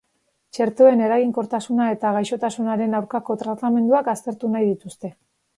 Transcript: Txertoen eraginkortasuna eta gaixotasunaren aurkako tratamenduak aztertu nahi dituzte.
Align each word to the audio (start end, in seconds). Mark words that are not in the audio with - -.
Txertoen 0.57 1.03
eraginkortasuna 1.07 1.89
eta 1.97 2.15
gaixotasunaren 2.17 3.01
aurkako 3.01 3.39
tratamenduak 3.45 4.11
aztertu 4.17 4.55
nahi 4.57 4.71
dituzte. 4.73 5.17